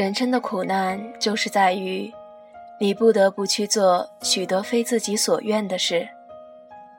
[0.00, 2.10] 人生的苦难就是在于，
[2.78, 6.08] 你不得不去做许多非自己所愿的事，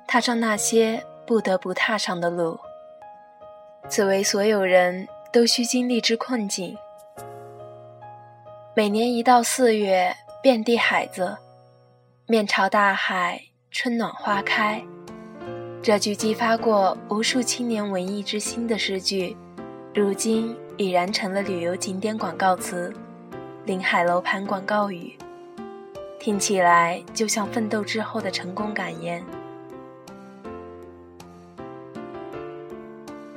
[0.08, 2.60] 踏上那些不得不踏上的路。
[3.90, 6.78] 此为所有人都需经历之困境。
[8.76, 11.36] 每年一到四月，遍地海子，
[12.28, 14.80] 面朝大海，春暖花开。
[15.82, 19.36] 这句激发过无数青年文艺之心的诗句，
[19.92, 22.94] 如今已然成了旅游景点广告词、
[23.66, 25.16] 临海楼盘广告语，
[26.20, 29.24] 听起来就像奋斗之后的成功感言。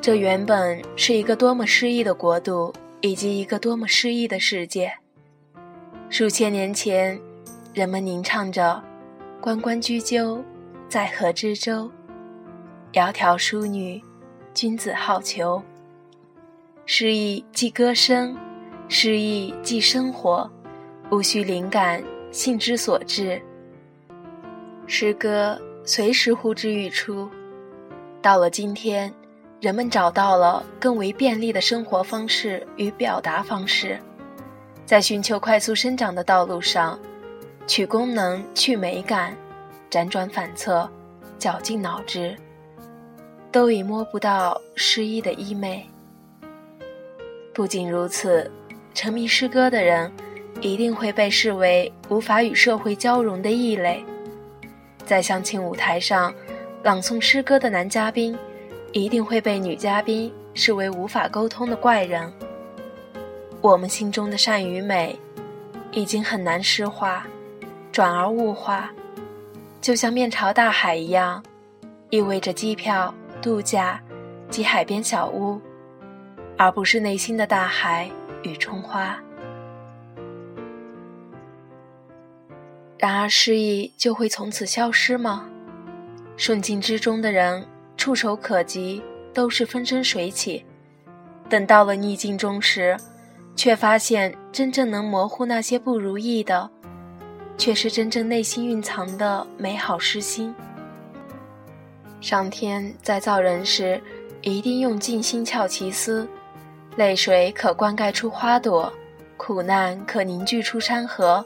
[0.00, 4.92] 这原本是一个多么诗意的国度，以及一个多么诗意的世界。
[6.10, 7.18] 数千年前，
[7.72, 8.82] 人们吟唱着
[9.40, 10.44] “关关雎鸠，
[10.88, 11.90] 在河之洲”。
[12.92, 14.00] 窈窕淑女，
[14.52, 15.62] 君子好逑。
[16.86, 18.36] 诗意即歌声，
[18.88, 20.50] 诗意即生活，
[21.10, 23.40] 无需灵感，性之所至。
[24.86, 27.30] 诗歌随时呼之欲出。
[28.20, 29.10] 到了今天，
[29.62, 33.98] 人们找到了更为便利的生活方式与表达方式，
[34.84, 36.98] 在寻求快速生长的道路上，
[37.66, 39.34] 取功能，去美感，
[39.90, 40.86] 辗转反侧，
[41.38, 42.36] 绞尽脑汁。
[43.50, 45.80] 都已摸不到诗意的衣袂。
[47.54, 48.50] 不仅如此，
[48.92, 50.10] 沉迷诗歌的人
[50.60, 54.04] 一定会被视为无法与社会交融的异类。
[55.06, 56.34] 在相亲舞台上，
[56.82, 58.36] 朗诵诗歌的男嘉宾
[58.90, 62.32] 一定会被女嘉宾视为无法沟通的怪人。
[63.60, 65.16] 我们心中的善与美，
[65.92, 67.24] 已经很难诗化，
[67.92, 68.90] 转而物化，
[69.80, 71.40] 就像面朝大海一样，
[72.10, 73.14] 意味着机票。
[73.40, 74.00] 度假
[74.48, 75.60] 及海边小屋，
[76.56, 78.10] 而不是内心的大海
[78.42, 79.18] 与春花。
[82.98, 85.48] 然而，失意就会从此消失吗？
[86.36, 89.02] 顺境之中的人，触手可及，
[89.32, 90.64] 都是风生水起；
[91.48, 92.96] 等到了逆境中时，
[93.54, 96.70] 却发现真正能模糊那些不如意的，
[97.58, 100.54] 却是真正内心蕴藏的美好诗心。
[102.20, 104.00] 上天在造人时，
[104.40, 106.26] 一定用尽心窍奇思，
[106.96, 108.92] 泪水可灌溉出花朵，
[109.36, 111.44] 苦难可凝聚出山河。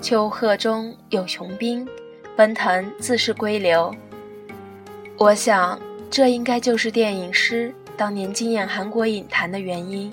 [0.00, 1.86] 丘壑中有雄兵，
[2.34, 3.94] 奔腾自是归流。
[5.18, 5.78] 我想，
[6.10, 10.10] 这应该就是电影师当年惊艳韩国影坛的原因。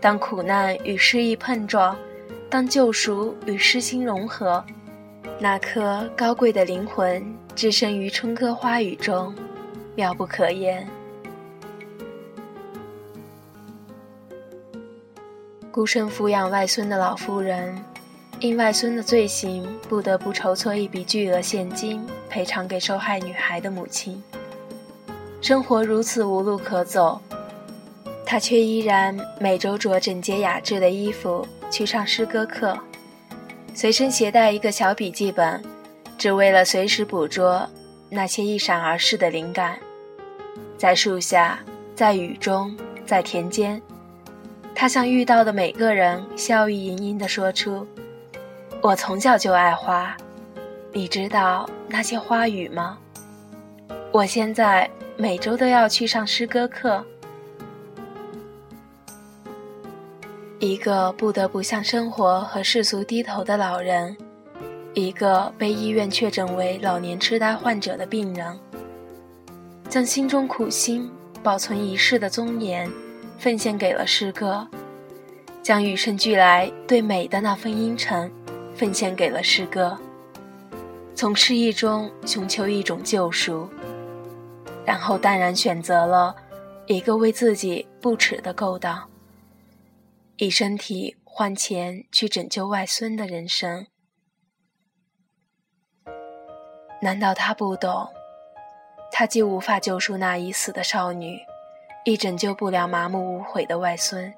[0.00, 1.94] 当苦难与诗意碰撞，
[2.48, 4.64] 当救赎与诗心融合，
[5.38, 7.22] 那颗高贵的灵魂。
[7.54, 9.34] 置身于春歌花雨中，
[9.96, 10.88] 妙不可言。
[15.78, 17.80] 孤身抚养外孙的老妇人，
[18.40, 24.20] 因外孙的罪行，不得不筹措一笔巨额现金赔偿给受害女孩的母亲。
[25.40, 27.20] 生活如此无路可走，
[28.26, 32.76] 她却依然每周着整洁雅致的衣服去上诗歌课，
[33.72, 35.62] 随身携带一个小笔记本。
[36.18, 37.70] 只为了随时捕捉
[38.10, 39.78] 那些一闪而逝的灵感，
[40.76, 41.60] 在树下，
[41.94, 43.80] 在雨中，在田间，
[44.80, 47.84] 他向遇到的每个人笑意盈盈地说出
[48.80, 50.16] ：“我从小就爱花，
[50.92, 52.96] 你知道那些花语吗？
[54.12, 57.04] 我现在每周都要去上诗歌课。”
[60.60, 64.16] 一个不得不向生活和世俗低头的老人。
[64.94, 68.56] 一个被医院确诊为老年痴呆患者的病人，
[69.88, 71.10] 将心中苦心
[71.42, 72.88] 保存一世的尊严，
[73.38, 74.66] 奉献给了诗歌；
[75.62, 78.30] 将与生俱来对美的那份阴沉，
[78.74, 79.96] 奉献给了诗歌。
[81.14, 83.68] 从失意中寻求一种救赎，
[84.84, 86.34] 然后淡然选择了
[86.86, 89.08] 一个为自己不耻的勾当，
[90.36, 93.86] 以身体换钱去拯救外孙的人生。
[97.00, 98.08] 难道他不懂？
[99.12, 101.40] 他既无法救赎那已死的少女，
[102.08, 104.32] 亦拯救不了麻木无悔的外孙。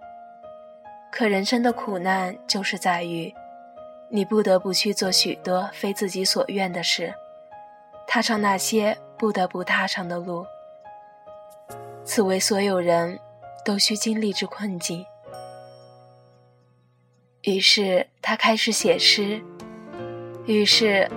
[1.13, 3.33] 可人生的苦难就是在于，
[4.09, 7.15] 你不得不去做许多非自己所愿的事，
[8.09, 10.45] 踏上那些不得不踏上的路。
[12.05, 13.21] 此为所有人
[13.65, 15.07] 都需经历之困境。
[17.43, 19.41] 于是他开始写诗，
[20.45, 21.09] 于是。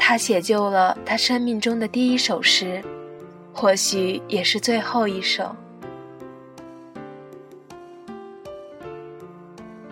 [0.00, 2.82] 他写就了他生命中的第一首诗，
[3.60, 5.52] 或许也是最后一首。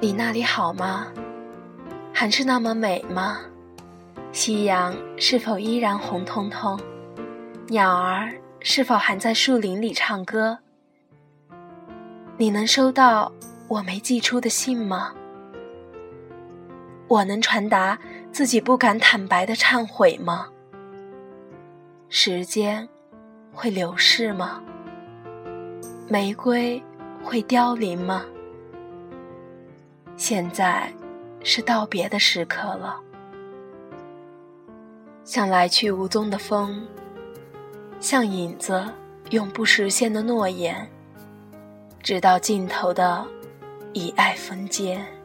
[0.01, 1.09] 你那里好吗？
[2.15, 3.41] 还是那么美吗？
[4.31, 6.79] 夕阳是否依然红彤彤？
[7.67, 10.61] 鸟儿是否还在树林里唱歌？
[12.37, 13.33] 你能收到
[13.67, 15.13] 我没寄出的信吗？
[17.09, 17.99] 我能传达
[18.31, 20.51] 自己不敢坦白的忏悔吗？
[22.09, 22.89] 时间
[23.57, 24.63] 会流逝吗？
[26.07, 26.81] 玫瑰
[27.25, 28.23] 会凋零吗？
[30.15, 30.93] 现在
[31.43, 33.01] 是道别的时刻了，
[35.25, 36.87] 像来去无踪的风，
[37.99, 38.87] 像影子
[39.31, 40.87] 永不实现的诺言，
[42.03, 43.27] 直到尽头的
[43.95, 45.16] 以爱封缄。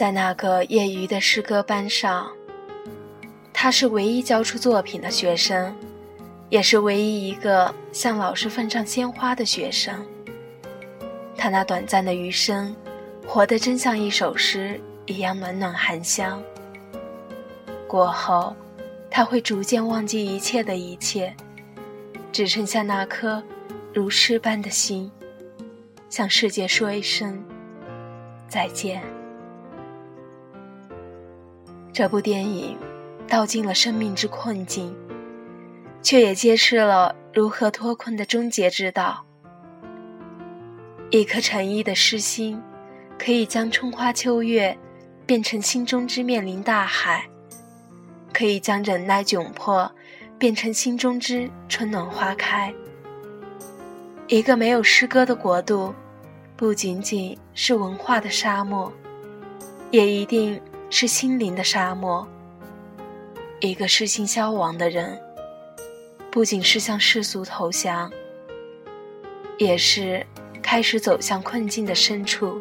[0.00, 2.32] 在那个业余的诗歌班上，
[3.52, 5.76] 他是唯一交出作品的学生，
[6.48, 9.94] 也是唯一一个向老师奉上鲜花的学生。
[11.36, 12.74] 他那短暂的余生，
[13.26, 16.42] 活得真像一首诗一样暖暖含香。
[17.86, 18.56] 过后，
[19.10, 21.36] 他会逐渐忘记一切的一切，
[22.32, 23.44] 只剩下那颗
[23.92, 25.12] 如诗般的心，
[26.08, 27.44] 向世界说一声
[28.48, 29.02] 再见。
[32.00, 32.78] 这部电影
[33.28, 34.96] 道尽了生命之困境，
[36.00, 39.26] 却也揭示了如何脱困的终结之道。
[41.10, 42.58] 一颗诚意的诗心，
[43.18, 44.78] 可以将春花秋月
[45.26, 47.28] 变成心中之面临大海，
[48.32, 49.92] 可以将忍耐窘迫
[50.38, 52.72] 变成心中之春暖花开。
[54.26, 55.94] 一个没有诗歌的国度，
[56.56, 58.90] 不仅仅是文化的沙漠，
[59.90, 60.58] 也一定。
[60.90, 62.26] 是心灵的沙漠。
[63.60, 65.18] 一个失心消亡的人，
[66.30, 68.10] 不仅是向世俗投降，
[69.58, 70.26] 也是
[70.60, 72.60] 开始走向困境的深处。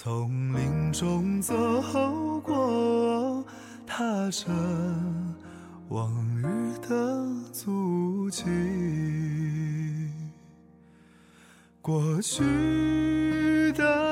[0.00, 1.52] 从林中走
[2.40, 3.44] 过，
[3.84, 4.46] 踏着
[5.88, 6.08] 往
[6.38, 6.46] 日
[6.88, 8.44] 的足迹。
[11.82, 12.44] 过去
[13.72, 14.07] 的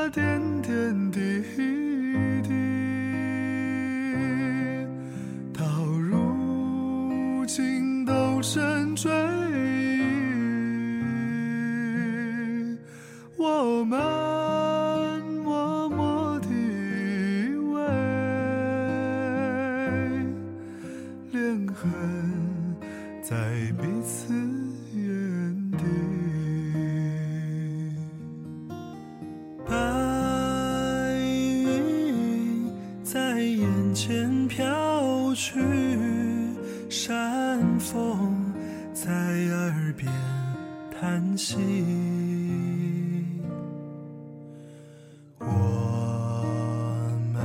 [23.87, 24.35] 彼此
[24.97, 25.85] 原地
[29.65, 29.73] 白
[31.63, 32.69] 云
[33.05, 35.61] 在眼前飘去
[36.91, 38.53] 山峰
[38.93, 40.13] 在耳边
[40.91, 41.57] 叹息。
[45.39, 45.47] 我
[47.33, 47.41] 们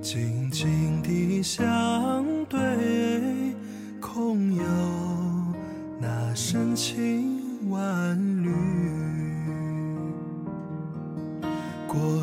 [0.00, 1.91] 静静地相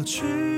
[0.09, 0.48] 去。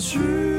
[0.00, 0.49] 去。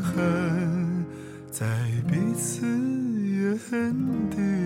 [0.00, 1.04] 恨
[1.50, 1.66] 在
[2.08, 3.94] 彼此眼
[4.30, 4.59] 底